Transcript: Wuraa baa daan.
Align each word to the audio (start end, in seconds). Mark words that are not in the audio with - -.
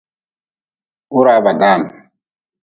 Wuraa 1.13 1.43
baa 1.45 1.55
daan. 1.61 1.81